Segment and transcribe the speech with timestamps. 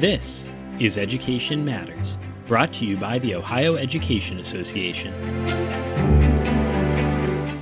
[0.00, 0.48] This
[0.78, 5.12] is Education Matters, brought to you by the Ohio Education Association.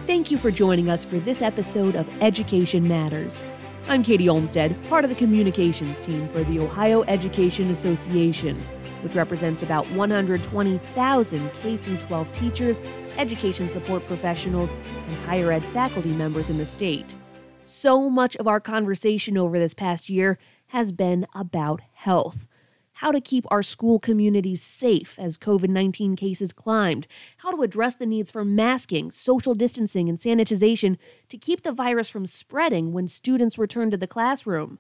[0.06, 3.42] Thank you for joining us for this episode of Education Matters.
[3.88, 8.56] I'm Katie Olmstead, part of the communications team for the Ohio Education Association,
[9.02, 12.80] which represents about 120,000 K 12 teachers,
[13.16, 14.70] education support professionals,
[15.08, 17.16] and higher ed faculty members in the state.
[17.60, 22.46] So much of our conversation over this past year has been about health.
[22.94, 27.06] How to keep our school communities safe as COVID 19 cases climbed,
[27.38, 30.96] how to address the needs for masking, social distancing, and sanitization
[31.28, 34.78] to keep the virus from spreading when students return to the classroom.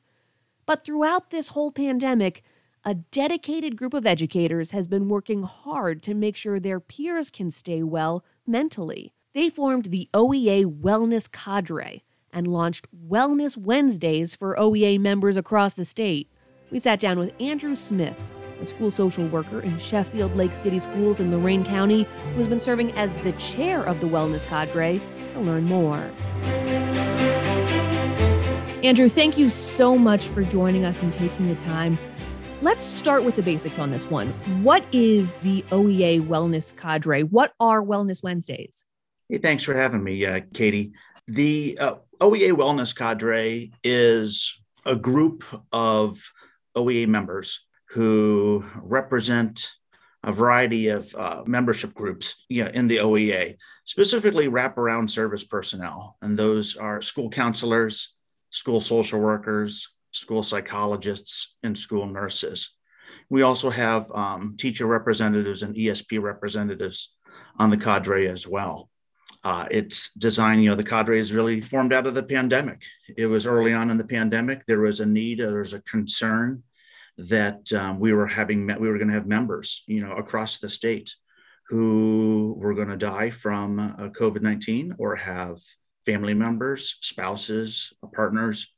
[0.66, 2.42] But throughout this whole pandemic,
[2.84, 7.50] a dedicated group of educators has been working hard to make sure their peers can
[7.50, 9.12] stay well mentally.
[9.34, 15.84] They formed the OEA Wellness Cadre, and launched Wellness Wednesdays for OEA members across the
[15.84, 16.30] state.
[16.70, 18.14] We sat down with Andrew Smith,
[18.60, 22.92] a school social worker in Sheffield Lake City Schools in Lorain County, who's been serving
[22.92, 25.00] as the chair of the Wellness Cadre,
[25.32, 26.10] to learn more.
[28.84, 31.98] Andrew, thank you so much for joining us and taking the time.
[32.60, 34.28] Let's start with the basics on this one.
[34.62, 37.22] What is the OEA Wellness Cadre?
[37.22, 38.84] What are Wellness Wednesdays?
[39.30, 40.92] Hey, thanks for having me, uh, Katie.
[41.28, 46.20] The uh, OEA Wellness Cadre is a group of
[46.76, 49.72] OEA members who represent
[50.24, 56.16] a variety of uh, membership groups you know, in the OEA, specifically wraparound service personnel.
[56.20, 58.12] And those are school counselors,
[58.50, 62.70] school social workers, school psychologists, and school nurses.
[63.30, 67.14] We also have um, teacher representatives and ESP representatives
[67.58, 68.90] on the cadre as well.
[69.44, 72.82] Uh, it's designed, you know, the cadre is really formed out of the pandemic.
[73.16, 74.66] It was early on in the pandemic.
[74.66, 76.64] There was a need, there was a concern
[77.16, 80.58] that um, we were having, met, we were going to have members, you know, across
[80.58, 81.14] the state
[81.68, 85.58] who were going to die from uh, COVID 19 or have
[86.04, 88.72] family members, spouses, partners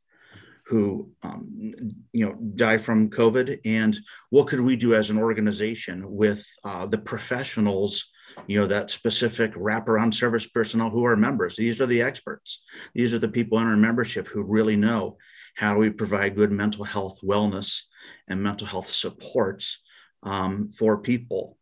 [0.71, 1.73] who um,
[2.13, 3.97] you know die from COVID, and
[4.31, 8.09] what could we do as an organization with uh, the professionals
[8.47, 11.57] you know that specific wraparound service personnel who are members.
[11.57, 12.63] These are the experts.
[12.95, 15.19] These are the people in our membership who really know
[15.55, 17.83] how we provide good mental health wellness
[18.29, 19.79] and mental health supports
[20.23, 21.59] um, for people.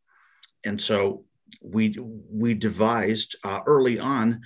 [0.64, 1.24] And so
[1.62, 4.42] we we devised uh, early on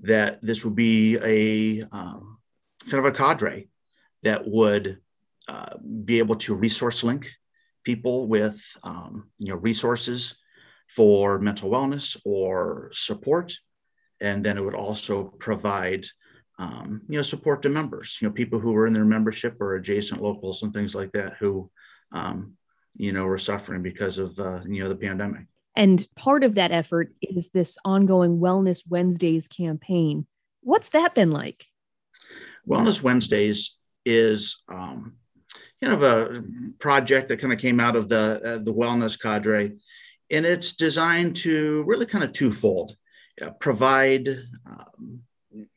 [0.00, 2.38] that this would be a um,
[2.88, 3.68] kind of a cadre
[4.22, 4.98] that would
[5.48, 7.30] uh, be able to resource link
[7.84, 10.36] people with um, you know resources
[10.88, 13.52] for mental wellness or support.
[14.20, 16.06] And then it would also provide,
[16.58, 19.74] um, you know, support to members, you know, people who were in their membership or
[19.74, 21.70] adjacent locals and things like that who,
[22.12, 22.54] um,
[22.96, 25.46] you know, were suffering because of, uh, you know, the pandemic.
[25.76, 30.26] And part of that effort is this ongoing Wellness Wednesdays campaign.
[30.62, 31.66] What's that been like?
[32.68, 35.14] Wellness Wednesdays is um,
[35.82, 36.42] kind of a
[36.80, 39.76] project that kind of came out of the uh, the wellness cadre
[40.30, 42.96] and it's designed to really kind of twofold
[43.42, 44.28] uh, provide
[44.66, 45.20] um,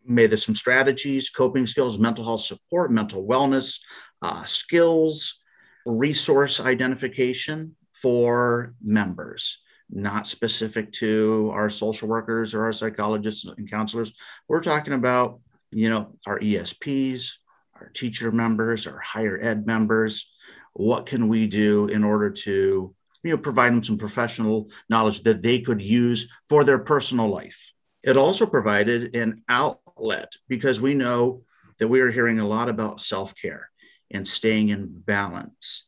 [0.06, 3.80] maybe some strategies coping skills mental health support mental wellness
[4.22, 5.40] uh, skills
[5.86, 9.60] resource identification for members
[9.92, 14.14] not specific to our social workers or our psychologists and counselors.
[14.48, 15.42] We're talking about
[15.72, 17.32] you know our esps
[17.76, 20.30] our teacher members our higher ed members.
[20.74, 25.42] What can we do in order to you know, provide them some professional knowledge that
[25.42, 27.72] they could use for their personal life.
[28.04, 31.44] It also provided an outlet because we know
[31.80, 33.70] that we are hearing a lot about self care
[34.10, 35.88] and staying in balance.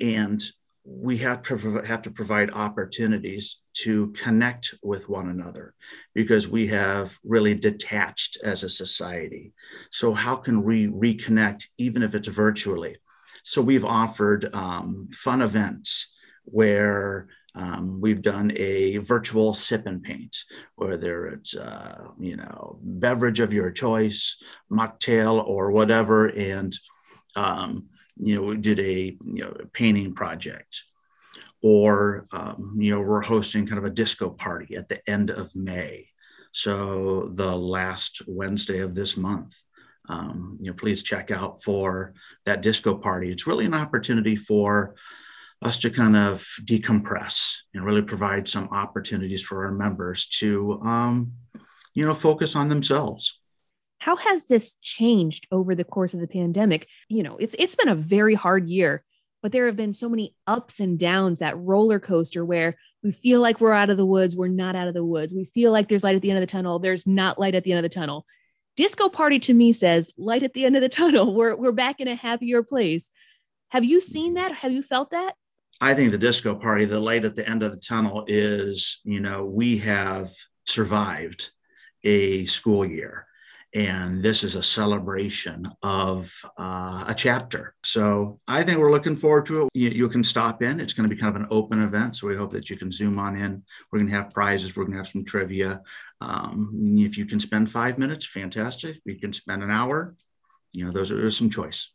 [0.00, 0.42] And
[0.84, 5.74] we have to, have to provide opportunities to connect with one another
[6.14, 9.52] because we have really detached as a society.
[9.90, 12.96] So, how can we reconnect, even if it's virtually?
[13.42, 16.13] So, we've offered um, fun events
[16.44, 20.36] where um, we've done a virtual sip and paint,
[20.74, 24.36] whether it's uh, you know beverage of your choice,
[24.70, 26.76] mocktail or whatever, and
[27.36, 30.82] um, you know we did a you know painting project,
[31.62, 35.54] or um, you know we're hosting kind of a disco party at the end of
[35.54, 36.08] May,
[36.50, 39.56] so the last Wednesday of this month.
[40.06, 42.12] Um, you know, please check out for
[42.44, 43.30] that disco party.
[43.30, 44.96] It's really an opportunity for
[45.64, 51.32] us to kind of decompress and really provide some opportunities for our members to, um,
[51.94, 53.40] you know, focus on themselves.
[53.98, 56.86] How has this changed over the course of the pandemic?
[57.08, 59.02] You know, it's it's been a very hard year,
[59.42, 63.40] but there have been so many ups and downs, that roller coaster where we feel
[63.40, 65.32] like we're out of the woods, we're not out of the woods.
[65.32, 67.64] We feel like there's light at the end of the tunnel, there's not light at
[67.64, 68.26] the end of the tunnel.
[68.76, 71.34] Disco Party to me says light at the end of the tunnel.
[71.36, 73.10] We're, we're back in a happier place.
[73.70, 74.52] Have you seen that?
[74.52, 75.34] Have you felt that?
[75.80, 79.20] I think the disco party, the light at the end of the tunnel is, you
[79.20, 80.32] know, we have
[80.64, 81.50] survived
[82.04, 83.26] a school year
[83.74, 87.74] and this is a celebration of uh, a chapter.
[87.84, 89.68] So I think we're looking forward to it.
[89.74, 90.78] You, you, can stop in.
[90.78, 92.92] It's going to be kind of an open event, so we hope that you can
[92.92, 93.64] zoom on in.
[93.90, 94.76] We're going to have prizes.
[94.76, 95.82] We're going to have some trivia.
[96.20, 99.00] Um, if you can spend five minutes, fantastic.
[99.04, 100.14] You can spend an hour.
[100.72, 101.90] You know, those are there's some choice.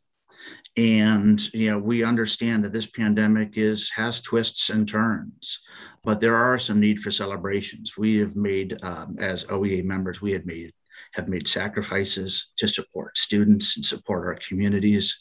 [0.77, 5.61] And you know, we understand that this pandemic is has twists and turns,
[6.03, 7.97] but there are some need for celebrations.
[7.97, 10.71] We have made, um, as OEA members, we had made
[11.13, 15.19] have made sacrifices to support students and support our communities.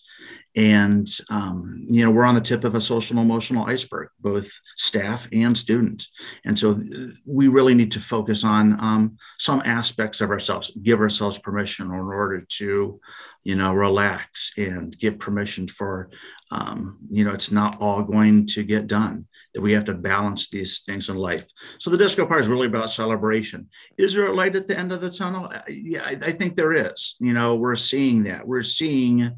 [0.57, 5.29] And, um, you know, we're on the tip of a social emotional iceberg, both staff
[5.33, 6.11] and students.
[6.45, 6.81] And so
[7.25, 11.93] we really need to focus on um, some aspects of ourselves, give ourselves permission in
[11.93, 13.01] order to,
[13.45, 16.11] you know, relax and give permission for,
[16.51, 20.51] um, you know, it's not all going to get done that we have to balance
[20.51, 21.49] these things in life.
[21.79, 23.69] So the disco party is really about celebration.
[23.97, 25.53] Is there a light at the end of the tunnel?
[25.69, 27.17] Yeah, I, I think there is.
[27.21, 28.47] You know, we're seeing that.
[28.47, 29.37] We're seeing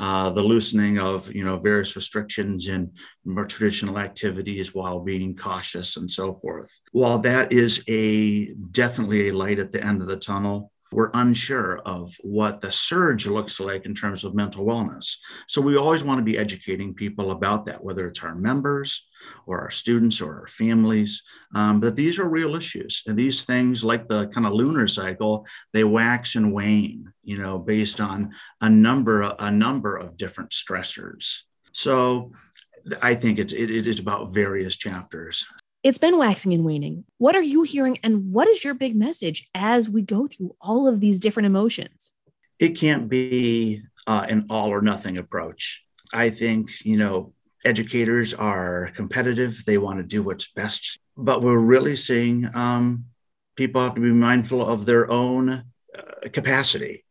[0.00, 2.90] uh, the loosening of you know various restrictions and
[3.26, 6.70] more traditional activities while being cautious and so forth.
[6.92, 11.78] While that is a definitely a light at the end of the tunnel, we're unsure
[11.80, 15.16] of what the surge looks like in terms of mental wellness.
[15.46, 19.06] So we always want to be educating people about that, whether it's our members
[19.46, 21.22] or our students or our families.
[21.54, 23.02] Um, but these are real issues.
[23.06, 27.58] And these things, like the kind of lunar cycle, they wax and wane, you know,
[27.58, 31.40] based on a number, a number of different stressors.
[31.72, 32.32] So
[33.02, 35.46] I think it's, it, it is about various chapters.
[35.82, 37.04] It's been waxing and waning.
[37.16, 37.98] What are you hearing?
[38.02, 42.12] And what is your big message as we go through all of these different emotions?
[42.58, 45.82] It can't be uh, an all or nothing approach.
[46.12, 47.32] I think, you know,
[47.64, 53.06] educators are competitive, they want to do what's best, but we're really seeing um,
[53.56, 57.04] people have to be mindful of their own uh, capacity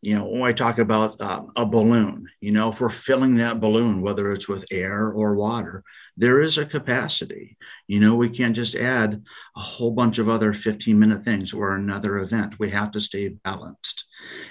[0.00, 3.60] you know, when I talk about um, a balloon, you know, if we're filling that
[3.60, 5.82] balloon, whether it's with air or water,
[6.18, 7.56] there is a capacity.
[7.86, 9.22] You know, we can't just add
[9.56, 12.58] a whole bunch of other 15 minute things or another event.
[12.58, 14.04] We have to stay balanced.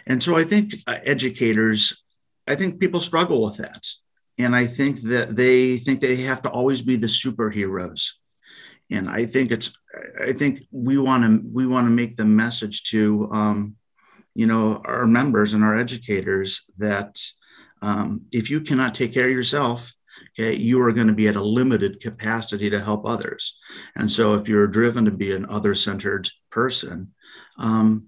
[0.06, 2.04] And so I think uh, educators,
[2.48, 3.86] I think people struggle with that.
[4.40, 8.12] And I think that they think they have to always be the superheroes.
[8.90, 9.78] And I think it's,
[10.24, 13.76] I think we want to, we want to make the message to, um,
[14.38, 17.20] you know our members and our educators that
[17.82, 19.92] um, if you cannot take care of yourself
[20.38, 23.58] okay you are going to be at a limited capacity to help others.
[23.96, 27.14] And so if you're driven to be an other centered person
[27.58, 28.08] um,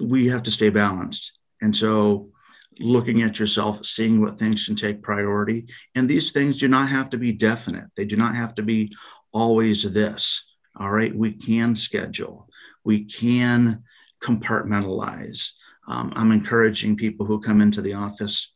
[0.00, 1.40] we have to stay balanced.
[1.62, 2.30] And so
[2.78, 7.10] looking at yourself seeing what things can take priority and these things do not have
[7.10, 7.86] to be definite.
[7.96, 8.92] They do not have to be
[9.32, 10.46] always this
[10.78, 11.14] all right?
[11.14, 12.48] We can schedule.
[12.84, 13.82] We can
[14.22, 15.52] compartmentalize.
[15.88, 18.52] Um, I'm encouraging people who come into the office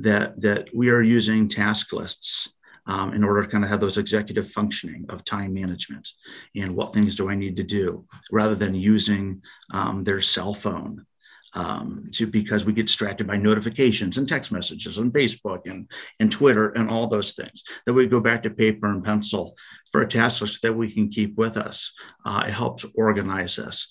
[0.00, 2.52] that that we are using task lists
[2.86, 6.08] um, in order to kind of have those executive functioning of time management
[6.56, 11.06] and what things do I need to do, rather than using um, their cell phone
[11.54, 16.32] um, to because we get distracted by notifications and text messages on Facebook and, and
[16.32, 17.62] Twitter and all those things.
[17.86, 19.56] That we go back to paper and pencil
[19.90, 21.92] for a task list that we can keep with us.
[22.24, 23.88] Uh, it helps organize us.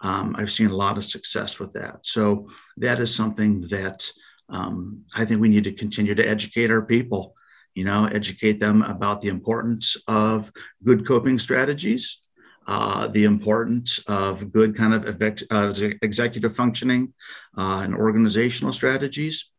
[0.00, 2.06] Um, I've seen a lot of success with that.
[2.06, 4.08] So that is something that
[4.48, 7.34] um, I think we need to continue to educate our people,
[7.74, 10.50] you know, educate them about the importance of
[10.84, 12.18] good coping strategies,
[12.66, 17.14] uh, the importance of good kind of uh, executive functioning
[17.56, 19.50] uh, and organizational strategies.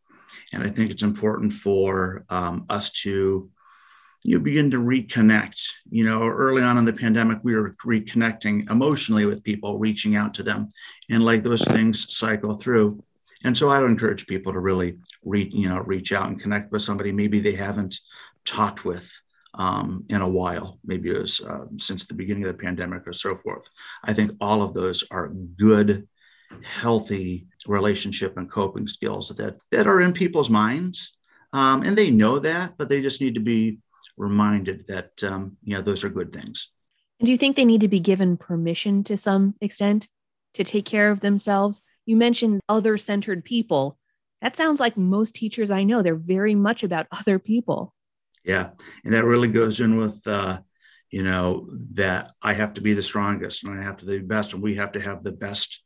[0.54, 3.50] And I think it's important for um, us to
[4.24, 5.66] you begin to reconnect.
[5.90, 10.34] You know, early on in the pandemic, we were reconnecting emotionally with people, reaching out
[10.36, 10.70] to them,
[11.10, 13.04] and like those things cycle through.
[13.46, 16.72] And so I would encourage people to really reach, you know, reach out and connect
[16.72, 18.00] with somebody maybe they haven't
[18.46, 19.12] talked with
[19.54, 23.14] um, in a while, maybe it was uh, since the beginning of the pandemic or
[23.14, 23.70] so forth.
[24.04, 26.08] I think all of those are good,
[26.64, 31.18] healthy relationship and coping skills that that are in people's minds,
[31.54, 33.80] um, and they know that, but they just need to be
[34.18, 36.72] reminded that um, you know those are good things.
[37.20, 40.08] And do you think they need to be given permission to some extent
[40.54, 41.82] to take care of themselves?
[42.10, 44.00] You mentioned other centered people.
[44.42, 47.94] That sounds like most teachers I know, they're very much about other people.
[48.44, 48.70] Yeah.
[49.06, 50.62] And that really goes in with, uh,
[51.12, 54.24] you know, that I have to be the strongest and I have to be the
[54.24, 55.84] best and we have to have the best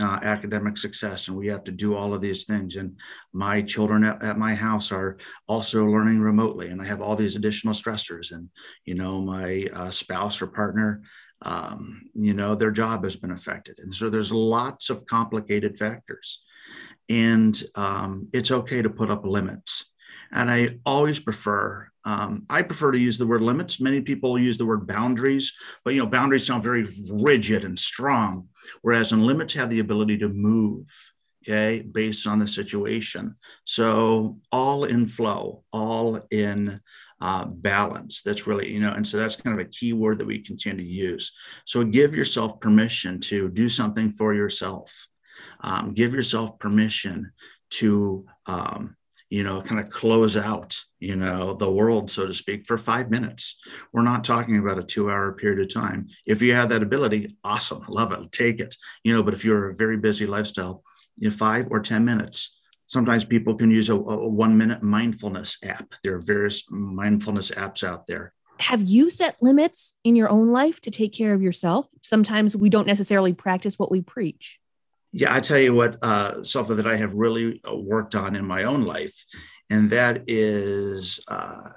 [0.00, 2.98] uh, academic success and we have to do all of these things and
[3.34, 5.16] my children at, at, my house are
[5.46, 8.50] also learning remotely and i have all these additional stressors and
[8.84, 11.00] you know my uh, spouse or partner
[11.42, 16.42] um, you know their job has been affected and so there's lots of complicated factors
[17.08, 19.86] and um, it's okay to put up limits
[20.32, 23.80] and I always prefer, um, I prefer to use the word limits.
[23.80, 25.52] Many people use the word boundaries,
[25.84, 28.48] but you know, boundaries sound very rigid and strong,
[28.82, 30.86] whereas in limits have the ability to move,
[31.42, 33.36] okay, based on the situation.
[33.64, 36.80] So all in flow, all in
[37.20, 38.22] uh, balance.
[38.22, 40.84] That's really, you know, and so that's kind of a key word that we continue
[40.84, 41.32] to use.
[41.64, 45.06] So give yourself permission to do something for yourself.
[45.60, 47.32] Um, give yourself permission
[47.70, 48.96] to um,
[49.28, 53.10] you know, kind of close out, you know, the world, so to speak, for five
[53.10, 53.56] minutes.
[53.92, 56.08] We're not talking about a two hour period of time.
[56.26, 59.68] If you have that ability, awesome, love it, take it, you know, but if you're
[59.68, 60.84] a very busy lifestyle,
[61.16, 62.55] you know, five or 10 minutes.
[62.86, 65.94] Sometimes people can use a, a one minute mindfulness app.
[66.02, 68.32] There are various mindfulness apps out there.
[68.58, 71.90] Have you set limits in your own life to take care of yourself?
[72.02, 74.58] Sometimes we don't necessarily practice what we preach.
[75.12, 78.46] Yeah, I tell you what, uh, something that I have really uh, worked on in
[78.46, 79.14] my own life,
[79.70, 81.70] and that is uh,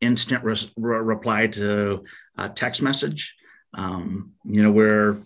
[0.00, 2.04] instant re- reply to
[2.36, 3.36] a text message.
[3.74, 5.18] Um, you know, where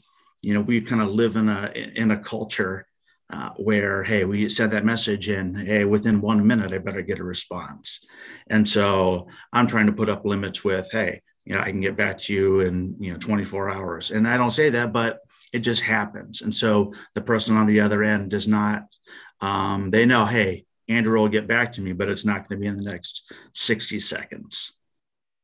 [0.42, 2.86] you know we kind of live in a in a culture
[3.30, 7.20] uh, where hey, we sent that message and hey, within one minute I better get
[7.20, 8.04] a response,
[8.48, 11.96] and so I'm trying to put up limits with hey, you know, I can get
[11.96, 15.20] back to you in you know 24 hours, and I don't say that, but
[15.54, 16.42] it just happens.
[16.42, 18.92] And so the person on the other end does not,
[19.40, 22.62] um, they know, hey, Andrew will get back to me, but it's not going to
[22.62, 24.72] be in the next 60 seconds.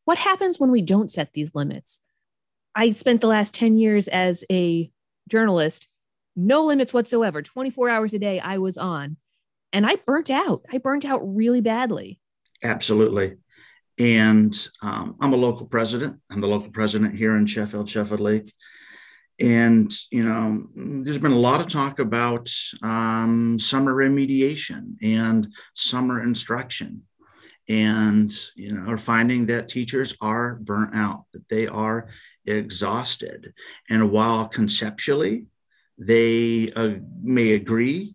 [0.05, 2.01] What happens when we don't set these limits?
[2.75, 4.91] I spent the last 10 years as a
[5.29, 5.87] journalist,
[6.37, 7.43] no limits whatsoever.
[7.43, 9.17] 24 hours a day I was on,
[9.73, 10.63] and I burnt out.
[10.73, 12.21] I burnt out really badly.
[12.63, 13.37] Absolutely.
[13.99, 16.21] And um, I'm a local president.
[16.31, 18.53] I'm the local president here in Sheffield, Sheffield Lake.
[19.39, 22.51] And, you know, there's been a lot of talk about
[22.83, 27.03] um, summer remediation and summer instruction.
[27.69, 32.09] And, you know, are finding that teachers are burnt out, that they are
[32.45, 33.55] exhausted.
[33.89, 35.47] And while conceptually
[36.01, 38.15] they uh, may agree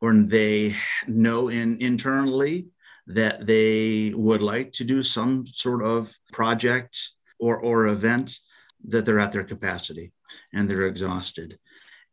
[0.00, 0.74] or they
[1.06, 2.66] know in, internally
[3.06, 8.38] that they would like to do some sort of project or, or event,
[8.86, 10.12] that they're at their capacity
[10.52, 11.58] and they're exhausted.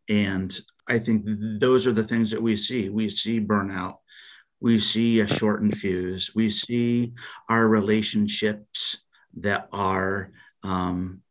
[0.09, 0.57] And
[0.87, 1.23] I think
[1.59, 2.89] those are the things that we see.
[2.89, 3.97] We see burnout.
[4.59, 6.31] We see a shortened fuse.
[6.35, 7.13] We see
[7.49, 8.97] our relationships
[9.37, 10.31] that are,
[10.63, 11.21] um,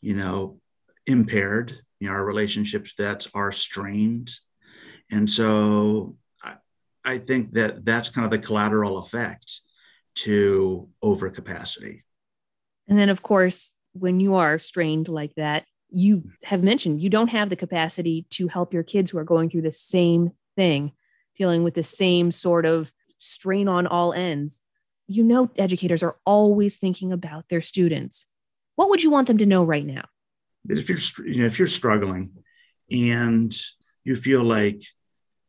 [0.00, 0.60] you know,
[1.06, 1.80] impaired.
[2.02, 4.32] You know, our relationships that are strained.
[5.08, 6.56] And so I,
[7.04, 9.60] I think that that's kind of the collateral effect
[10.16, 12.02] to overcapacity.
[12.88, 17.28] And then, of course, when you are strained like that, you have mentioned you don't
[17.28, 20.90] have the capacity to help your kids who are going through the same thing,
[21.36, 24.60] dealing with the same sort of strain on all ends.
[25.06, 28.26] You know, educators are always thinking about their students.
[28.74, 30.02] What would you want them to know right now?
[30.66, 32.30] That if you're, you know, if you're struggling
[32.90, 33.52] and
[34.04, 34.82] you feel like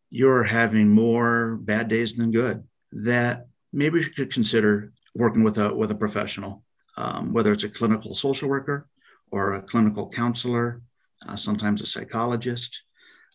[0.10, 5.74] you're having more bad days than good, that maybe you could consider working with a
[5.74, 6.64] with a professional,
[6.98, 8.88] um, whether it's a clinical social worker
[9.32, 10.82] or a clinical counselor,
[11.28, 12.84] uh, sometimes a psychologist.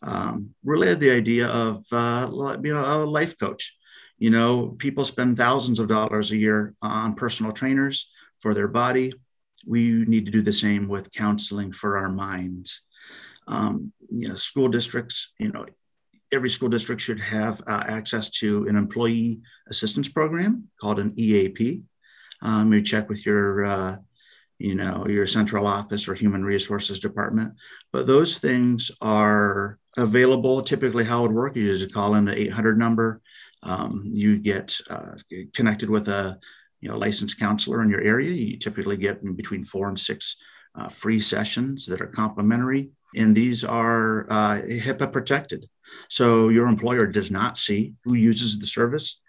[0.03, 2.31] Um, really the idea of uh,
[2.63, 3.77] you know a life coach.
[4.19, 9.13] You know, people spend thousands of dollars a year on personal trainers for their body.
[9.67, 12.83] We need to do the same with counseling for our minds.
[13.47, 15.33] Um, you know, school districts.
[15.39, 15.67] You know,
[16.33, 21.83] every school district should have uh, access to an employee assistance program called an EAP.
[22.43, 23.97] Um, you check with your uh,
[24.59, 27.55] you know, your central office or human resources department.
[27.93, 30.63] But those things are available.
[30.63, 33.23] Typically, how it would work is you call in the 800 number.
[33.63, 35.15] Um, you get uh,
[35.55, 36.39] connected with a
[36.81, 38.31] you know licensed counselor in your area.
[38.31, 40.37] You typically get between four and six
[40.75, 45.67] uh, free sessions that are complimentary, and these are uh, HIPAA protected.
[46.09, 49.21] So your employer does not see who uses the service.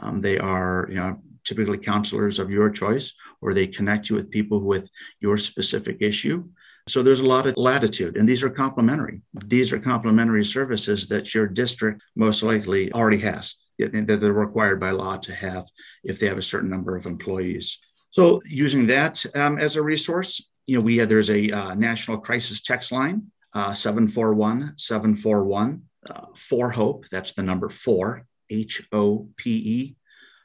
[0.00, 4.30] Um, they are you know typically counselors of your choice, or they connect you with
[4.30, 6.44] people with your specific issue.
[6.88, 9.20] So there's a lot of latitude, and these are complementary.
[9.46, 14.90] These are complementary services that your district most likely already has, that they're required by
[14.90, 15.66] law to have
[16.04, 17.78] if they have a certain number of employees.
[18.10, 22.18] So using that um, as a resource, you know, we have, there's a uh, national
[22.18, 27.06] crisis text line, uh, 741 741 uh, for hope.
[27.08, 29.96] That's the number four, H O P E.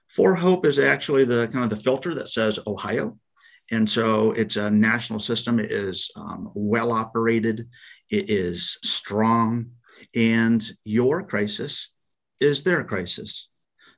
[0.10, 3.18] For hope is actually the kind of the filter that says Ohio.
[3.72, 5.60] And so it's a national system.
[5.60, 7.68] It is um, well operated.
[8.10, 9.72] It is strong.
[10.16, 11.93] And your crisis
[12.40, 13.50] is their crisis.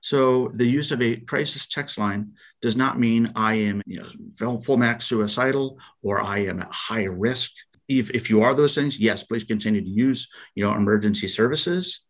[0.02, 4.04] So the use of a crisis text line does not mean I am, you
[4.38, 7.52] know, full max suicidal or I am at high risk.
[7.90, 12.02] If, if you are those things, yes, please continue to use, you know, emergency services.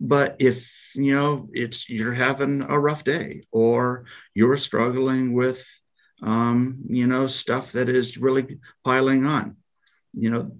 [0.00, 5.66] But if you know it's you're having a rough day or you're struggling with,
[6.22, 9.56] um, you know, stuff that is really piling on,
[10.12, 10.50] you know,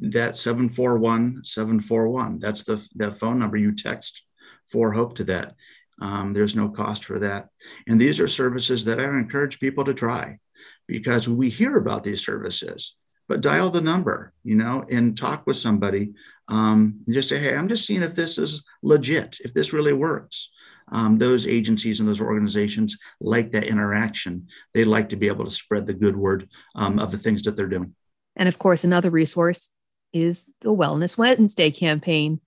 [0.00, 4.24] that 741 741, that's the, the phone number you text
[4.68, 5.54] for hope to that.
[6.00, 7.48] Um, there's no cost for that.
[7.86, 10.38] And these are services that I encourage people to try
[10.86, 12.96] because we hear about these services,
[13.28, 16.12] but dial the number, you know, and talk with somebody.
[16.48, 20.50] Um, just say, hey, I'm just seeing if this is legit, if this really works.
[20.92, 24.48] Um, those agencies and those organizations like that interaction.
[24.74, 27.56] They like to be able to spread the good word um, of the things that
[27.56, 27.94] they're doing.
[28.36, 29.70] And of course, another resource
[30.12, 32.40] is the Wellness Wednesday campaign.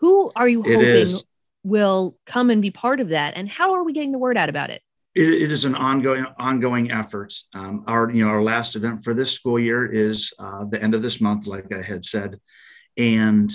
[0.00, 1.08] Who are you hoping
[1.64, 3.34] will come and be part of that?
[3.36, 4.82] And how are we getting the word out about it?
[5.14, 7.34] it, it is an ongoing ongoing effort.
[7.54, 10.94] Um, our you know our last event for this school year is uh, the end
[10.94, 12.40] of this month, like I had said,
[12.96, 13.50] and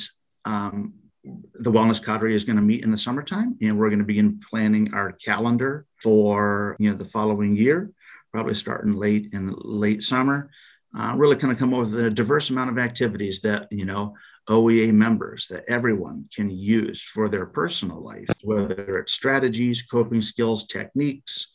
[0.45, 4.05] um, the wellness cadre is going to meet in the summertime, and we're going to
[4.05, 7.91] begin planning our calendar for you know the following year,
[8.31, 10.49] probably starting late in late summer.
[10.97, 14.15] Uh, really kind of come up with a diverse amount of activities that you know
[14.49, 20.65] OEA members that everyone can use for their personal life, whether it's strategies, coping skills,
[20.67, 21.51] techniques,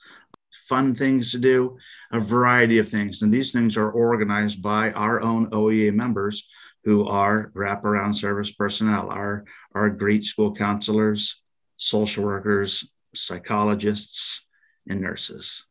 [0.69, 1.79] fun things to do,
[2.12, 3.23] a variety of things.
[3.23, 6.47] And these things are organized by our own OEA members
[6.85, 11.40] who are wraparound service personnel, our, our great school counselors,
[11.77, 14.45] social workers, psychologists,
[14.88, 15.64] and nurses.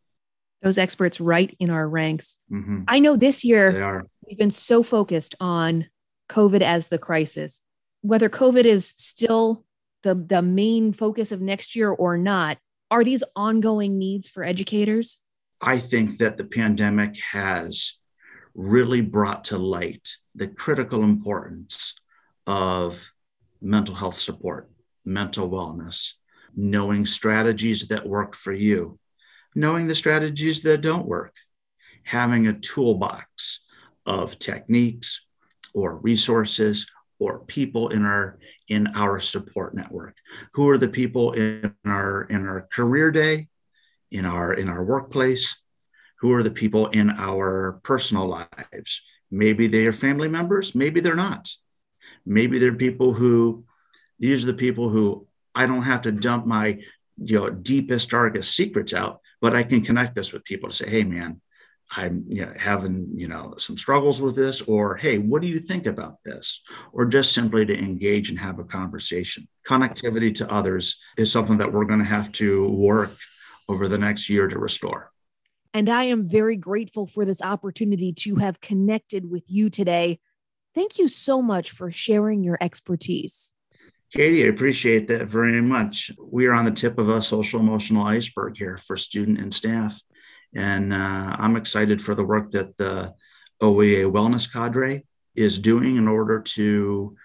[0.62, 2.36] Those experts right in our ranks.
[2.52, 2.84] Mm-hmm.
[2.88, 5.88] I know this year we've been so focused on
[6.32, 7.62] COVID as the crisis.
[8.02, 9.66] Whether COVID is still
[10.04, 12.58] the, the main focus of next year or not,
[12.90, 15.20] are these ongoing needs for educators?
[15.62, 17.98] I think that the pandemic has
[18.56, 21.96] really brought to light the critical importance
[22.48, 23.12] of
[23.62, 24.70] mental health support,
[25.06, 26.14] mental wellness,
[26.56, 28.98] knowing strategies that work for you,
[29.56, 31.34] knowing the strategies that don't work,
[32.04, 33.62] having a toolbox
[34.06, 35.21] of techniques,
[35.74, 36.88] or resources
[37.20, 40.18] or people in our in our support network?
[40.54, 43.48] Who are the people in our in our career day
[44.12, 45.62] in our in our workplace?
[46.20, 49.02] Who are the people in our personal lives?
[49.32, 51.50] Maybe they are family members maybe they're not.
[52.26, 53.66] Maybe they're people who
[54.22, 56.80] these are the people who i don't have to dump my
[57.18, 60.90] you know deepest darkest secrets out but i can connect this with people to say
[60.90, 61.42] hey man
[61.96, 65.60] I'm you know, having you know some struggles with this, or hey, what do you
[65.60, 66.62] think about this?
[66.94, 69.48] Or just simply to engage and have a conversation.
[69.68, 73.12] Connectivity to others is something that we're going to have to work
[73.68, 75.12] over the next year to restore.
[75.74, 80.20] And I am very grateful for this opportunity to have connected with you today.
[80.76, 83.54] Thank you so much for sharing your expertise.
[84.14, 86.12] Katie, I appreciate that very much.
[86.22, 90.02] We are on the tip of a social emotional iceberg here for student and staff.
[90.56, 93.14] And uh, I'm excited for the work that the
[93.62, 97.16] OEA Wellness Cadre is doing in order to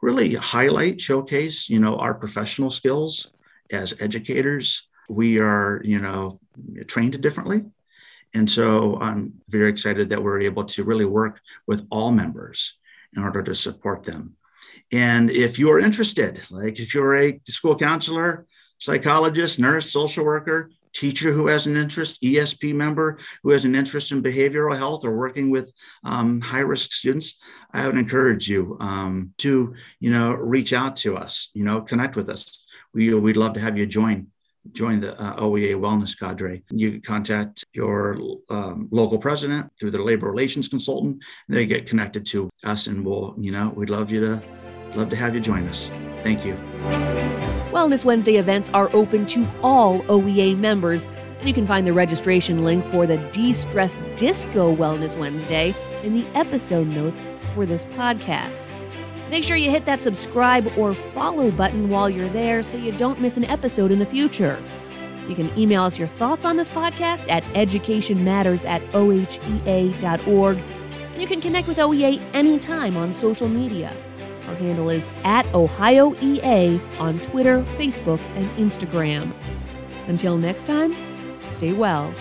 [0.00, 3.32] really highlight, showcase, you know, our professional skills
[3.70, 4.88] as educators.
[5.08, 6.40] We are, you know,
[6.86, 7.64] trained differently.
[8.32, 12.76] And so I'm very excited that we're able to really work with all members
[13.14, 14.36] in order to support them.
[14.92, 18.46] And if you're interested, like if you're a school counselor,
[18.78, 24.12] psychologist, nurse, social worker, teacher who has an interest, ESP member who has an interest
[24.12, 25.72] in behavioral health or working with
[26.04, 27.38] um, high risk students,
[27.72, 32.16] I would encourage you um, to, you know, reach out to us, you know, connect
[32.16, 32.66] with us.
[32.94, 34.28] We, we'd love to have you join
[34.72, 36.62] join the uh, OEA Wellness Cadre.
[36.70, 38.18] You contact your
[38.50, 41.22] um, local president through the labor relations consultant.
[41.48, 44.42] They get connected to us, and we'll, you know, we'd love you to
[44.94, 45.88] love to have you join us.
[46.22, 47.49] Thank you.
[47.70, 51.06] Wellness Wednesday events are open to all OEA members,
[51.38, 56.12] and you can find the registration link for the De Stress Disco Wellness Wednesday in
[56.12, 58.64] the episode notes for this podcast.
[59.30, 63.20] Make sure you hit that subscribe or follow button while you're there so you don't
[63.20, 64.60] miss an episode in the future.
[65.28, 70.58] You can email us your thoughts on this podcast at educationmatters at ohea.org.
[71.12, 73.94] And you can connect with OEA anytime on social media.
[74.50, 79.32] Our handle is at OhioEA on Twitter, Facebook, and Instagram.
[80.08, 80.92] Until next time,
[81.48, 82.12] stay well.